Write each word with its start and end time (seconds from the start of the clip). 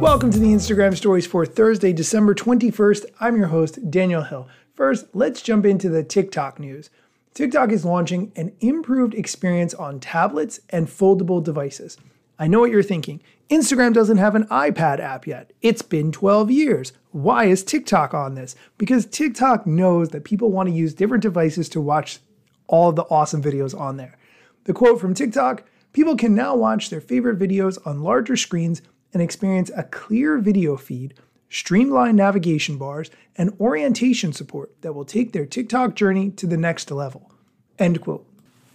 Welcome 0.00 0.30
to 0.32 0.38
the 0.38 0.52
Instagram 0.52 0.94
stories 0.94 1.26
for 1.26 1.46
Thursday, 1.46 1.90
December 1.90 2.34
21st. 2.34 3.06
I'm 3.18 3.34
your 3.34 3.46
host, 3.46 3.90
Daniel 3.90 4.24
Hill. 4.24 4.46
First, 4.74 5.06
let's 5.14 5.40
jump 5.40 5.64
into 5.64 5.88
the 5.88 6.04
TikTok 6.04 6.60
news. 6.60 6.90
TikTok 7.32 7.72
is 7.72 7.82
launching 7.82 8.30
an 8.36 8.52
improved 8.60 9.14
experience 9.14 9.72
on 9.72 9.98
tablets 9.98 10.60
and 10.68 10.86
foldable 10.86 11.42
devices. 11.42 11.96
I 12.38 12.46
know 12.46 12.60
what 12.60 12.70
you're 12.70 12.82
thinking. 12.82 13.22
Instagram 13.48 13.94
doesn't 13.94 14.18
have 14.18 14.34
an 14.34 14.44
iPad 14.48 15.00
app 15.00 15.26
yet. 15.26 15.54
It's 15.62 15.80
been 15.80 16.12
12 16.12 16.50
years. 16.50 16.92
Why 17.12 17.46
is 17.46 17.64
TikTok 17.64 18.12
on 18.12 18.34
this? 18.34 18.54
Because 18.76 19.06
TikTok 19.06 19.66
knows 19.66 20.10
that 20.10 20.24
people 20.24 20.50
want 20.50 20.68
to 20.68 20.74
use 20.74 20.92
different 20.92 21.22
devices 21.22 21.70
to 21.70 21.80
watch 21.80 22.18
all 22.66 22.92
the 22.92 23.04
awesome 23.04 23.42
videos 23.42 23.78
on 23.78 23.96
there. 23.96 24.18
The 24.64 24.74
quote 24.74 25.00
from 25.00 25.14
TikTok 25.14 25.64
people 25.94 26.16
can 26.16 26.34
now 26.34 26.54
watch 26.54 26.90
their 26.90 27.00
favorite 27.00 27.38
videos 27.38 27.78
on 27.86 28.02
larger 28.02 28.36
screens 28.36 28.82
and 29.12 29.22
experience 29.22 29.70
a 29.76 29.84
clear 29.84 30.38
video 30.38 30.76
feed, 30.76 31.14
streamlined 31.48 32.16
navigation 32.16 32.76
bars, 32.76 33.10
and 33.36 33.56
orientation 33.60 34.32
support 34.32 34.70
that 34.82 34.94
will 34.94 35.04
take 35.04 35.32
their 35.32 35.46
TikTok 35.46 35.94
journey 35.94 36.30
to 36.30 36.46
the 36.46 36.56
next 36.56 36.90
level. 36.90 37.30
End 37.78 38.00
quote. 38.00 38.26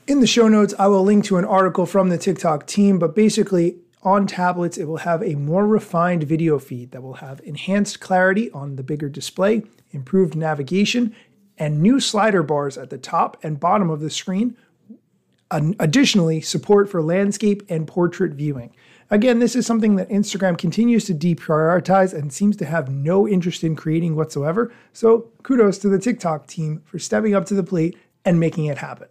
In 0.07 0.19
the 0.19 0.27
show 0.27 0.47
notes, 0.47 0.73
I 0.77 0.87
will 0.87 1.03
link 1.03 1.25
to 1.25 1.37
an 1.37 1.45
article 1.45 1.85
from 1.85 2.09
the 2.09 2.17
TikTok 2.17 2.67
team, 2.67 2.99
but 2.99 3.15
basically, 3.15 3.77
on 4.03 4.25
tablets, 4.25 4.77
it 4.77 4.85
will 4.85 4.97
have 4.97 5.21
a 5.21 5.35
more 5.35 5.67
refined 5.67 6.23
video 6.23 6.57
feed 6.57 6.91
that 6.91 7.03
will 7.03 7.15
have 7.15 7.39
enhanced 7.43 7.99
clarity 7.99 8.49
on 8.51 8.75
the 8.75 8.83
bigger 8.83 9.09
display, 9.09 9.63
improved 9.91 10.35
navigation, 10.35 11.15
and 11.57 11.81
new 11.81 11.99
slider 11.99 12.41
bars 12.41 12.77
at 12.77 12.89
the 12.89 12.97
top 12.97 13.37
and 13.43 13.59
bottom 13.59 13.91
of 13.91 13.99
the 13.99 14.09
screen. 14.09 14.57
Additionally, 15.51 16.39
support 16.41 16.89
for 16.89 17.01
landscape 17.01 17.63
and 17.69 17.87
portrait 17.87 18.33
viewing. 18.33 18.73
Again, 19.09 19.39
this 19.39 19.57
is 19.57 19.65
something 19.65 19.97
that 19.97 20.09
Instagram 20.09 20.57
continues 20.57 21.03
to 21.05 21.13
deprioritize 21.13 22.13
and 22.13 22.31
seems 22.31 22.55
to 22.57 22.65
have 22.65 22.89
no 22.89 23.27
interest 23.27 23.61
in 23.61 23.75
creating 23.75 24.15
whatsoever. 24.15 24.73
So, 24.93 25.29
kudos 25.43 25.77
to 25.79 25.89
the 25.89 25.99
TikTok 25.99 26.47
team 26.47 26.81
for 26.85 26.97
stepping 26.97 27.35
up 27.35 27.45
to 27.47 27.53
the 27.53 27.63
plate 27.63 27.97
and 28.23 28.39
making 28.39 28.65
it 28.65 28.77
happen. 28.77 29.09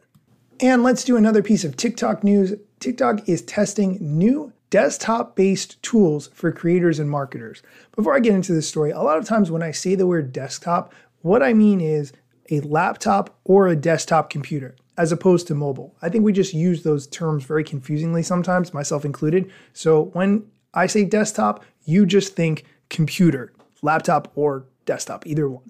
And 0.59 0.83
let's 0.83 1.05
do 1.05 1.19
another 1.19 1.43
piece 1.43 1.65
of 1.65 1.77
TikTok 1.77 2.25
news. 2.25 2.55
TikTok 2.79 3.29
is 3.29 3.43
testing 3.43 3.99
new 4.01 4.53
desktop 4.71 5.37
based 5.37 5.83
tools 5.83 6.31
for 6.33 6.51
creators 6.51 6.99
and 6.99 7.11
marketers. 7.11 7.63
Before 7.95 8.17
I 8.17 8.21
get 8.21 8.35
into 8.35 8.55
this 8.55 8.69
story, 8.69 8.91
a 8.93 9.03
lot 9.03 9.19
of 9.19 9.27
times 9.27 9.51
when 9.51 9.63
I 9.63 9.73
say 9.73 9.95
the 9.95 10.07
word 10.07 10.33
desktop, 10.33 10.95
what 11.21 11.43
I 11.43 11.53
mean 11.53 11.83
is 11.83 12.13
a 12.51 12.61
laptop 12.61 13.39
or 13.45 13.69
a 13.69 13.77
desktop 13.77 14.31
computer 14.31 14.77
as 15.01 15.13
opposed 15.13 15.47
to 15.47 15.55
mobile. 15.55 15.97
I 16.03 16.11
think 16.11 16.25
we 16.25 16.33
just 16.35 16.53
use 16.53 16.83
those 16.83 17.07
terms 17.07 17.45
very 17.45 17.65
confusingly 17.65 18.23
sometimes, 18.23 18.75
myself 18.75 19.07
included. 19.07 19.51
So 19.73 20.11
when 20.13 20.45
I 20.75 20.89
say 20.89 21.07
desktop, 21.07 21.65
you 21.87 22.05
just 22.05 22.37
think 22.37 22.67
computer, 22.91 23.51
laptop, 23.81 24.31
or 24.35 24.67
desktop, 24.85 25.27
either 25.27 25.49
one. 25.49 25.65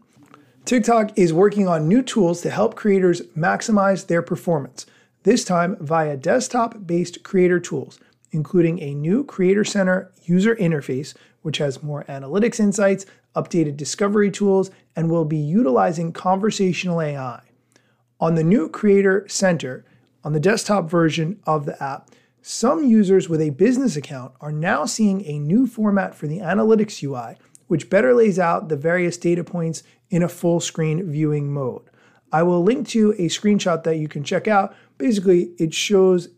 TikTok 0.65 1.17
is 1.17 1.33
working 1.33 1.69
on 1.69 1.87
new 1.87 2.03
tools 2.03 2.43
to 2.43 2.51
help 2.51 2.75
creators 2.75 3.23
maximize 3.39 4.09
their 4.09 4.21
performance, 4.21 4.85
this 5.23 5.45
time 5.45 5.77
via 5.81 6.17
desktop 6.17 6.85
based 6.85 7.23
creator 7.23 7.61
tools, 7.61 8.01
including 8.33 8.81
a 8.81 8.95
new 8.95 9.23
Creator 9.23 9.63
Center 9.63 10.11
user 10.25 10.57
interface, 10.57 11.15
which 11.43 11.59
has 11.59 11.85
more 11.85 12.03
analytics 12.09 12.59
insights, 12.59 13.07
updated 13.37 13.77
discovery 13.77 14.33
tools, 14.33 14.73
and 14.97 15.09
will 15.09 15.25
be 15.25 15.39
utilizing 15.39 16.13
conversational 16.13 17.01
AI. 17.01 17.43
On 18.21 18.35
the 18.35 18.45
new 18.45 18.69
Creator 18.69 19.27
Center, 19.29 19.83
on 20.25 20.35
the 20.35 20.41
desktop 20.41 20.91
version 20.91 21.41
of 21.47 21.65
the 21.65 21.83
app, 21.83 22.11
some 22.43 22.85
users 22.85 23.31
with 23.31 23.41
a 23.41 23.49
business 23.49 23.97
account 23.97 24.35
are 24.43 24.53
now 24.53 24.85
seeing 24.85 25.25
a 25.25 25.39
new 25.39 25.67
format 25.67 26.15
for 26.15 26.27
the 26.27 26.41
analytics 26.41 27.03
UI, 27.03 27.39
which 27.67 27.89
better 27.89 28.13
lays 28.13 28.39
out 28.39 28.69
the 28.69 28.77
various 28.77 29.17
data 29.17 29.43
points 29.43 29.83
in 30.11 30.23
a 30.23 30.29
full 30.29 30.61
screen 30.61 31.11
viewing 31.11 31.51
mode. 31.51 31.81
I 32.31 32.43
will 32.43 32.63
link 32.63 32.89
to 32.89 33.13
a 33.13 33.29
screenshot 33.29 33.85
that 33.85 33.97
you 33.97 34.07
can 34.07 34.23
check 34.23 34.47
out. 34.47 34.75
Basically, 34.99 35.53
it 35.59 35.73
shows 35.73 36.29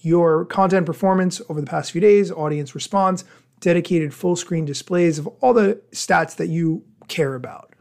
your 0.00 0.44
content 0.44 0.84
performance 0.84 1.40
over 1.48 1.58
the 1.58 1.66
past 1.66 1.92
few 1.92 2.02
days, 2.02 2.30
audience 2.30 2.74
response, 2.74 3.24
dedicated 3.60 4.12
full 4.12 4.36
screen 4.36 4.66
displays 4.66 5.18
of 5.18 5.26
all 5.40 5.54
the 5.54 5.80
stats 5.90 6.36
that 6.36 6.48
you 6.48 6.84
care 7.08 7.34
about. 7.34 7.73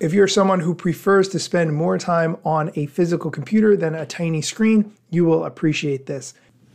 If 0.00 0.12
you're 0.12 0.28
someone 0.28 0.60
who 0.60 0.76
prefers 0.76 1.28
to 1.30 1.40
spend 1.40 1.74
more 1.74 1.98
time 1.98 2.36
on 2.44 2.70
a 2.76 2.86
physical 2.86 3.32
computer 3.32 3.76
than 3.76 3.96
a 3.96 4.06
tiny 4.06 4.40
screen, 4.40 4.92
you 5.10 5.24
will 5.24 5.44
appreciate 5.44 6.06
this. 6.06 6.34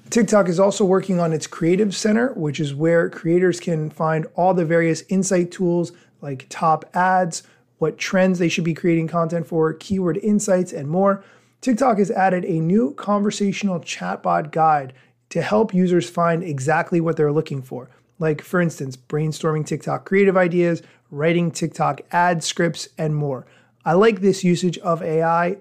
TikTok 0.10 0.50
is 0.50 0.60
also 0.60 0.84
working 0.84 1.22
on 1.22 1.32
its 1.32 1.48
Creative 1.48 1.96
Center, 1.96 2.34
which 2.34 2.60
is 2.60 2.76
where 2.76 3.10
creators 3.10 3.62
can 3.62 3.90
find 3.90 4.28
all 4.36 4.54
the 4.54 4.66
various 4.66 5.04
insight 5.08 5.52
tools 5.52 5.94
like 6.20 6.48
top 6.50 6.84
ads, 6.94 7.44
what 7.78 7.98
trends 7.98 8.40
they 8.40 8.50
should 8.50 8.66
be 8.66 8.74
creating 8.74 9.08
content 9.08 9.48
for, 9.48 9.72
keyword 9.72 10.18
insights, 10.18 10.74
and 10.74 10.90
more. 10.90 11.24
TikTok 11.62 12.00
has 12.00 12.12
added 12.12 12.44
a 12.44 12.60
new 12.60 12.94
conversational 12.96 13.80
chatbot 13.80 14.52
guide 14.52 14.92
to 15.30 15.42
help 15.42 15.74
users 15.74 16.10
find 16.10 16.44
exactly 16.44 17.00
what 17.00 17.16
they're 17.16 17.32
looking 17.32 17.62
for. 17.62 17.90
Like, 18.24 18.42
for 18.42 18.62
instance, 18.62 18.96
brainstorming 18.96 19.66
TikTok 19.66 20.06
creative 20.06 20.38
ideas, 20.38 20.82
writing 21.12 21.52
TikTok 21.52 22.00
ad 22.10 22.42
scripts, 22.42 22.88
and 22.98 23.14
more. 23.14 23.46
I 23.84 23.96
like 23.96 24.22
this 24.22 24.46
usage 24.46 24.78
of 24.78 25.04
AI. 25.04 25.58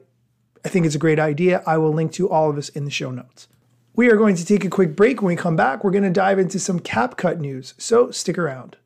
I 0.64 0.68
think 0.68 0.86
it's 0.86 0.94
a 0.94 1.00
great 1.00 1.18
idea. 1.18 1.64
I 1.66 1.76
will 1.78 1.92
link 1.92 2.12
to 2.12 2.30
all 2.30 2.50
of 2.50 2.54
this 2.54 2.68
in 2.68 2.84
the 2.84 2.90
show 2.92 3.10
notes. 3.10 3.48
We 3.96 4.08
are 4.12 4.16
going 4.16 4.36
to 4.36 4.46
take 4.46 4.64
a 4.64 4.70
quick 4.70 4.94
break. 4.94 5.20
When 5.20 5.34
we 5.34 5.34
come 5.34 5.56
back, 5.56 5.82
we're 5.82 5.90
going 5.90 6.04
to 6.04 6.10
dive 6.10 6.38
into 6.38 6.60
some 6.60 6.78
CapCut 6.78 7.40
news, 7.40 7.74
so 7.78 8.12
stick 8.12 8.38
around. 8.38 8.76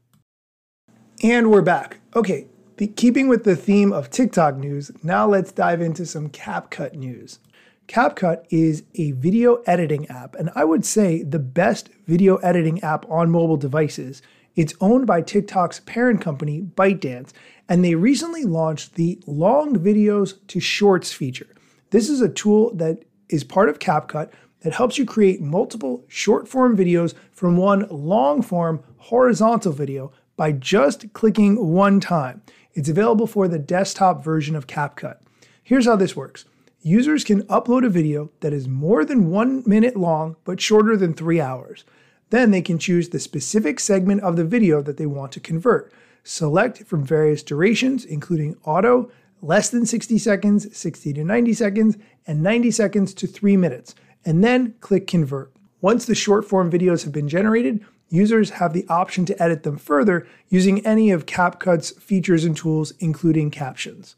And 1.23 1.51
we're 1.51 1.61
back. 1.61 1.99
Okay, 2.15 2.47
the, 2.79 2.87
keeping 2.87 3.29
with 3.29 3.45
the 3.45 3.57
theme 3.57 3.93
of 3.93 4.09
TikTok 4.09 4.57
news, 4.57 4.91
now 5.03 5.27
let's 5.29 5.53
dive 5.53 5.83
into 5.83 6.07
some 6.07 6.31
CapCut 6.31 6.95
news. 6.95 7.41
CapCut 7.89 8.45
is 8.51 8.83
a 8.97 9.13
video 9.13 9.57
editing 9.67 10.07
app, 10.09 10.35
and 10.35 10.51
I 10.55 10.65
would 10.65 10.85
say 10.85 11.23
the 11.23 11.39
best 11.39 11.89
video 12.07 12.37
editing 12.37 12.83
app 12.83 13.09
on 13.09 13.31
mobile 13.31 13.57
devices 13.57 14.23
it's 14.57 14.75
owned 14.81 15.07
by 15.07 15.21
TikTok's 15.21 15.81
parent 15.81 16.23
company, 16.23 16.63
ByteDance, 16.63 17.33
and 17.69 17.85
they 17.85 17.95
recently 17.95 18.45
launched 18.45 18.95
the 18.95 19.21
Long 19.27 19.77
Videos 19.77 20.35
to 20.47 20.61
Shorts 20.61 21.13
feature. 21.13 21.55
This 21.91 22.09
is 22.09 22.23
a 22.23 22.29
tool 22.31 22.75
that 22.75 23.05
is 23.29 23.45
part 23.45 23.69
of 23.69 23.79
CapCut 23.79 24.31
that 24.61 24.73
helps 24.73 24.97
you 24.97 25.05
create 25.05 25.43
multiple 25.43 26.05
short 26.09 26.49
form 26.49 26.75
videos 26.75 27.13
from 27.33 27.59
one 27.59 27.87
long 27.91 28.41
form 28.41 28.83
horizontal 28.97 29.73
video 29.73 30.11
by 30.37 30.53
just 30.53 31.13
clicking 31.13 31.73
one 31.75 32.01
time. 32.01 32.41
It's 32.73 32.89
available 32.89 33.27
for 33.27 33.49
the 33.49 33.59
desktop 33.59 34.25
version 34.25 34.57
of 34.57 34.67
CapCut. 34.67 35.19
Here's 35.63 35.85
how 35.85 35.97
this 35.97 36.17
works 36.17 36.47
users 36.83 37.25
can 37.25 37.43
upload 37.45 37.85
a 37.85 37.91
video 37.91 38.31
that 38.41 38.53
is 38.53 38.69
more 38.69 39.05
than 39.05 39.31
one 39.31 39.63
minute 39.67 39.97
long 39.97 40.37
but 40.45 40.61
shorter 40.61 40.97
than 40.97 41.15
three 41.15 41.41
hours. 41.41 41.85
Then 42.31 42.51
they 42.51 42.63
can 42.63 42.79
choose 42.79 43.09
the 43.09 43.19
specific 43.19 43.81
segment 43.81 44.23
of 44.23 44.37
the 44.37 44.45
video 44.45 44.83
that 44.83 44.97
they 44.97 45.07
want 45.07 45.33
to 45.33 45.41
convert. 45.41 45.93
Select 46.23 46.85
from 46.85 47.05
various 47.05 47.43
durations, 47.43 48.05
including 48.05 48.57
auto, 48.65 49.11
less 49.43 49.71
than 49.71 49.87
60 49.87 50.19
seconds, 50.19 50.77
60 50.77 51.13
to 51.15 51.25
90 51.25 51.53
seconds, 51.53 51.97
and 52.27 52.43
90 52.43 52.71
seconds 52.71 53.15
to 53.15 53.27
3 53.27 53.57
minutes, 53.57 53.95
and 54.25 54.43
then 54.43 54.75
click 54.81 55.07
Convert. 55.07 55.53
Once 55.81 56.05
the 56.05 56.15
short 56.15 56.45
form 56.45 56.71
videos 56.71 57.05
have 57.05 57.13
been 57.13 57.29
generated, 57.29 57.85
users 58.09 58.51
have 58.51 58.73
the 58.73 58.87
option 58.89 59.25
to 59.25 59.41
edit 59.43 59.63
them 59.63 59.77
further 59.77 60.27
using 60.49 60.85
any 60.85 61.11
of 61.11 61.27
CapCut's 61.27 61.91
features 62.03 62.45
and 62.45 62.57
tools, 62.57 62.93
including 62.99 63.51
captions 63.51 64.17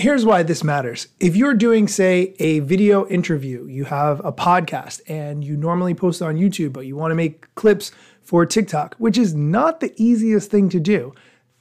here's 0.00 0.24
why 0.24 0.42
this 0.42 0.64
matters. 0.64 1.08
If 1.20 1.36
you're 1.36 1.54
doing, 1.54 1.86
say, 1.86 2.34
a 2.38 2.60
video 2.60 3.06
interview, 3.08 3.66
you 3.66 3.84
have 3.84 4.24
a 4.24 4.32
podcast 4.32 5.02
and 5.06 5.44
you 5.44 5.56
normally 5.56 5.94
post 5.94 6.22
on 6.22 6.36
YouTube, 6.36 6.72
but 6.72 6.86
you 6.86 6.96
want 6.96 7.10
to 7.10 7.14
make 7.14 7.54
clips 7.54 7.92
for 8.22 8.46
TikTok, 8.46 8.96
which 8.96 9.18
is 9.18 9.34
not 9.34 9.80
the 9.80 9.92
easiest 9.96 10.50
thing 10.50 10.68
to 10.70 10.80
do. 10.80 11.14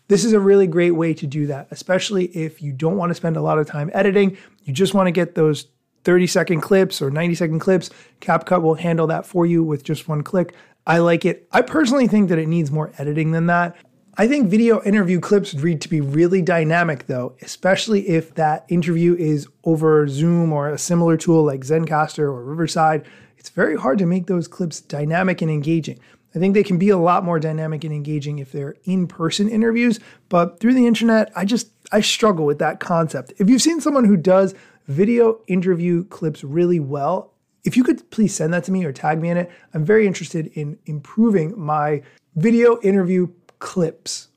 This 0.08 0.24
is 0.24 0.34
a 0.34 0.40
really 0.40 0.68
great 0.68 0.92
way 0.92 1.14
to 1.14 1.28
do 1.28 1.48
that, 1.48 1.68
especially 1.70 2.26
if 2.28 2.62
you 2.62 2.72
don't 2.72 2.98
want 2.98 3.10
to 3.10 3.16
spend 3.16 3.36
a 3.36 3.42
lot 3.42 3.60
of 3.60 3.68
time 3.68 3.92
editing. 3.94 4.38
You 4.64 4.74
just 4.74 4.94
want 4.94 5.08
to 5.08 5.12
get 5.12 5.36
those 5.36 5.68
30 6.06 6.26
second 6.28 6.62
clips 6.62 7.02
or 7.02 7.12
90 7.12 7.36
second 7.36 7.60
clips. 7.60 7.90
CapCut 8.22 8.62
will 8.62 8.76
handle 8.76 9.08
that 9.08 9.26
for 9.26 9.46
you 9.46 9.64
with 9.64 9.84
just 9.84 10.08
one 10.08 10.24
click. 10.24 10.56
I 10.88 11.00
like 11.00 11.26
it. 11.26 11.48
I 11.52 11.62
personally 11.62 12.08
think 12.08 12.30
that 12.30 12.40
it 12.40 12.48
needs 12.48 12.72
more 12.72 12.92
editing 12.98 13.32
than 13.32 13.48
that. 13.48 13.76
I 14.20 14.28
think 14.28 14.50
video 14.50 14.84
interview 14.84 15.22
clips 15.22 15.54
need 15.54 15.80
to 15.80 15.88
be 15.88 16.02
really 16.02 16.42
dynamic 16.42 17.08
though, 17.08 17.38
especially 17.42 18.10
if 18.10 18.36
that 18.36 18.66
interview 18.68 19.16
is 19.16 19.48
over 19.64 20.10
Zoom 20.10 20.52
or 20.52 20.68
a 20.68 20.78
similar 20.78 21.16
tool 21.16 21.46
like 21.46 21.62
Zencastr 21.62 22.24
or 22.24 22.44
Riverside. 22.44 23.06
It's 23.38 23.48
very 23.48 23.78
hard 23.78 23.98
to 24.00 24.06
make 24.06 24.28
those 24.28 24.46
clips 24.50 24.82
dynamic 24.82 25.42
and 25.42 25.50
engaging. 25.50 26.02
I 26.36 26.40
think 26.40 26.54
they 26.54 26.66
can 26.66 26.78
be 26.78 26.90
a 26.90 26.98
lot 26.98 27.24
more 27.24 27.40
dynamic 27.40 27.86
and 27.86 27.94
engaging 27.94 28.40
if 28.40 28.52
they're 28.52 28.76
in-person 28.84 29.48
interviews, 29.48 30.02
but 30.28 30.60
through 30.60 30.74
the 30.74 30.86
internet, 30.86 31.32
I 31.34 31.46
just 31.46 31.72
I 31.94 32.02
struggle 32.02 32.46
with 32.46 32.60
that 32.60 32.82
concept. 32.82 33.32
If 33.38 33.50
you've 33.50 33.62
seen 33.62 33.80
someone 33.80 34.04
who 34.04 34.18
does 34.18 34.54
video 34.88 35.40
interview 35.48 36.04
clips 36.04 36.44
really 36.44 36.82
well, 36.82 37.32
If 37.64 37.76
you 37.76 37.84
could 37.84 38.10
please 38.10 38.34
send 38.34 38.54
that 38.54 38.64
to 38.66 38.72
me 38.72 38.86
or 38.86 38.92
tag 38.92 39.22
me 39.22 39.30
in 39.30 39.38
it, 39.38 39.52
I'm 39.74 39.86
very 39.86 40.08
interested 40.08 40.48
in 40.56 40.78
improving 40.86 41.54
my 41.60 42.02
video 42.36 42.80
interview 42.82 43.28
clips. 43.60 44.30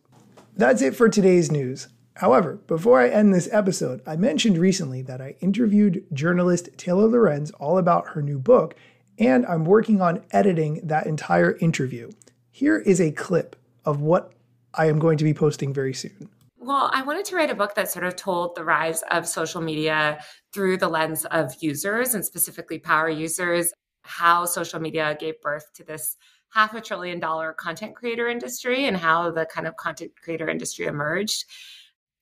That's 0.57 0.83
it 0.83 0.95
for 0.95 1.09
today's 1.09 1.51
news. 1.51 1.89
However, 2.17 2.57
before 2.67 3.01
I 3.01 3.09
end 3.09 3.33
this 3.33 3.49
episode, 3.51 4.03
I 4.07 4.17
mentioned 4.17 4.59
recently 4.59 5.01
that 5.03 5.21
I 5.21 5.37
interviewed 5.41 6.05
journalist 6.13 6.69
Taylor 6.77 7.07
Lorenz 7.07 7.51
all 7.53 7.79
about 7.79 8.11
her 8.11 8.23
new 8.23 8.39
book, 8.39 8.75
and 9.19 9.47
I'm 9.47 9.65
working 9.65 10.01
on 10.01 10.23
editing 10.31 10.81
that 10.85 11.07
entire 11.07 11.57
interview. 11.59 12.11
Here 12.51 12.79
is 12.79 13.01
a 13.01 13.13
clip 13.13 13.57
of 13.85 14.03
what 14.03 14.33
I 14.75 14.87
am 14.87 14.99
going 14.99 15.19
to 15.19 15.25
be 15.25 15.35
posting 15.35 15.73
very 15.73 15.95
soon. 15.95 16.29
Well, 16.59 16.91
I 16.93 17.03
wanted 17.03 17.25
to 17.27 17.37
write 17.37 17.51
a 17.51 17.57
book 17.57 17.75
that 17.75 17.91
sort 17.91 18.05
of 18.05 18.15
told 18.15 18.55
the 18.55 18.65
rise 18.65 19.03
of 19.11 19.27
social 19.27 19.61
media 19.61 20.23
through 20.53 20.77
the 20.77 20.89
lens 20.89 21.25
of 21.25 21.53
users 21.61 22.15
and 22.15 22.25
specifically 22.25 22.79
power 22.79 23.09
users, 23.09 23.73
how 24.03 24.45
social 24.45 24.81
media 24.81 25.17
gave 25.19 25.41
birth 25.41 25.73
to 25.75 25.85
this 25.85 26.17
half 26.53 26.75
a 26.75 26.81
trillion 26.81 27.19
dollar 27.19 27.53
content 27.53 27.95
creator 27.95 28.29
industry 28.29 28.87
and 28.87 28.97
how 28.97 29.31
the 29.31 29.47
kind 29.47 29.67
of 29.67 29.77
content 29.77 30.13
creator 30.23 30.49
industry 30.49 30.87
emerged. 30.87 31.45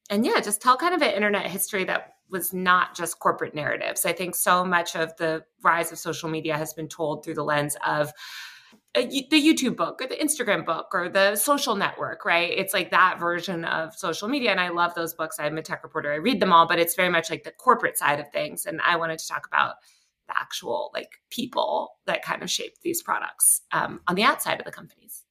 And 0.09 0.25
yeah, 0.25 0.41
just 0.41 0.61
tell 0.61 0.77
kind 0.77 0.94
of 0.94 1.03
an 1.03 1.12
internet 1.12 1.47
history 1.47 1.85
that 1.85 2.15
was 2.31 2.53
not 2.53 2.97
just 2.97 3.19
corporate 3.19 3.55
narratives. 3.55 4.06
I 4.06 4.12
think 4.12 4.35
so 4.35 4.65
much 4.65 4.94
of 4.94 5.17
the 5.17 5.44
rise 5.62 5.91
of 5.91 5.99
social 5.99 6.29
media 6.29 6.56
has 6.56 6.73
been 6.73 6.88
told 6.88 7.25
through 7.25 7.35
the 7.35 7.44
lens 7.44 7.77
of 7.85 8.12
a, 8.97 9.06
the 9.06 9.41
YouTube 9.41 9.77
book 9.77 10.00
or 10.03 10.06
the 10.06 10.17
Instagram 10.17 10.65
book 10.65 10.88
or 10.93 11.09
the 11.09 11.37
social 11.37 11.77
network, 11.77 12.25
right? 12.25 12.50
It's 12.50 12.75
like 12.75 12.91
that 12.91 13.19
version 13.21 13.65
of 13.65 13.94
social 13.94 14.29
media. 14.29 14.50
And 14.50 14.61
I 14.61 14.69
love 14.69 14.94
those 14.94 15.15
books. 15.15 15.37
I'm 15.38 15.59
a 15.59 15.62
tech 15.62 15.82
reporter. 15.82 16.12
I 16.12 16.17
read 16.17 16.41
them 16.41 16.53
all, 16.53 16.67
but 16.67 16.79
it's 16.79 16.94
very 16.94 17.09
much 17.09 17.31
like 17.31 17.44
the 17.44 17.53
corporate 17.53 17.99
side 17.99 18.21
of 18.21 18.31
things. 18.31 18.67
And 18.67 18.81
I 18.81 18.97
wanted 18.97 19.19
to 19.21 19.29
talk 19.29 19.47
about 19.47 19.77
actual 20.40 20.90
like 20.94 21.10
people 21.31 21.92
that 22.06 22.22
kind 22.22 22.42
of 22.42 22.50
shape 22.50 22.75
these 22.82 23.02
products 23.02 23.62
um, 23.72 24.00
on 24.08 24.14
the 24.14 24.22
outside 24.22 24.58
of 24.58 24.64
the 24.64 24.72
companies. 24.72 25.25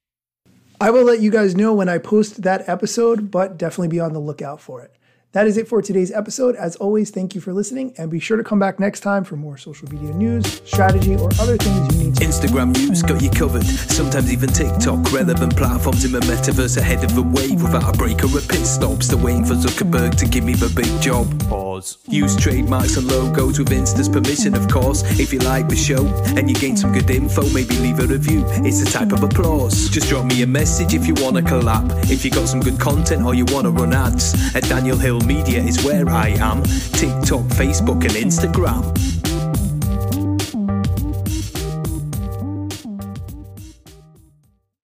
I 0.80 0.90
will 0.90 1.04
let 1.04 1.20
you 1.20 1.30
guys 1.30 1.54
know 1.54 1.74
when 1.74 1.90
I 1.90 1.98
post 1.98 2.42
that 2.42 2.66
episode, 2.66 3.30
but 3.30 3.58
definitely 3.58 3.88
be 3.88 4.00
on 4.00 4.14
the 4.14 4.20
lookout 4.20 4.60
for 4.62 4.80
it. 4.80 4.96
That 5.32 5.46
is 5.46 5.56
it 5.56 5.68
for 5.68 5.80
today's 5.80 6.10
episode. 6.10 6.56
As 6.56 6.74
always, 6.76 7.10
thank 7.10 7.36
you 7.36 7.40
for 7.40 7.52
listening 7.52 7.94
and 7.96 8.10
be 8.10 8.18
sure 8.18 8.36
to 8.36 8.42
come 8.42 8.58
back 8.58 8.80
next 8.80 8.98
time 8.98 9.22
for 9.22 9.36
more 9.36 9.56
social 9.56 9.88
media 9.88 10.12
news, 10.12 10.60
strategy, 10.64 11.14
or 11.14 11.30
other 11.38 11.56
things 11.56 11.94
you 11.94 12.04
need 12.06 12.16
to 12.16 12.24
Instagram 12.24 12.74
news 12.74 13.00
got 13.04 13.22
you 13.22 13.30
covered. 13.30 13.64
Sometimes 13.64 14.32
even 14.32 14.48
TikTok. 14.48 15.12
Relevant 15.12 15.56
platforms 15.56 16.04
in 16.04 16.10
the 16.10 16.18
metaverse 16.20 16.78
ahead 16.78 17.04
of 17.04 17.14
the 17.14 17.22
wave 17.22 17.62
without 17.62 17.94
a 17.94 17.96
break 17.96 18.24
or 18.24 18.38
a 18.38 18.42
pit 18.42 18.66
stop. 18.66 19.04
Still 19.04 19.20
waiting 19.20 19.44
for 19.44 19.54
Zuckerberg 19.54 20.16
to 20.16 20.26
give 20.26 20.42
me 20.42 20.54
the 20.54 20.68
big 20.74 21.00
job. 21.00 21.28
Pause. 21.48 21.98
Use 22.08 22.34
trademarks 22.34 22.96
and 22.96 23.06
logos 23.06 23.60
with 23.60 23.70
Insta's 23.70 24.08
permission, 24.08 24.56
of 24.56 24.66
course. 24.66 25.04
If 25.20 25.32
you 25.32 25.38
like 25.38 25.68
the 25.68 25.76
show 25.76 26.06
and 26.36 26.50
you 26.50 26.56
gain 26.56 26.76
some 26.76 26.92
good 26.92 27.08
info, 27.08 27.48
maybe 27.50 27.76
leave 27.76 28.00
a 28.00 28.06
review. 28.08 28.42
It's 28.66 28.82
a 28.82 28.86
type 28.86 29.12
of 29.12 29.22
applause. 29.22 29.88
Just 29.90 30.08
drop 30.08 30.24
me 30.24 30.42
a 30.42 30.46
message 30.46 30.92
if 30.92 31.06
you 31.06 31.14
want 31.14 31.36
to 31.36 31.42
collab. 31.42 32.10
If 32.10 32.24
you 32.24 32.32
got 32.32 32.48
some 32.48 32.58
good 32.58 32.80
content 32.80 33.24
or 33.24 33.34
you 33.36 33.44
want 33.46 33.66
to 33.66 33.70
run 33.70 33.92
ads 33.92 34.34
at 34.56 34.64
Daniel 34.64 34.98
Hill 34.98 35.19
Media 35.26 35.60
is 35.62 35.84
where 35.84 36.08
I 36.08 36.28
am. 36.40 36.62
TikTok, 36.62 37.44
Facebook, 37.56 38.04
and 38.04 38.12
Instagram. 38.12 39.09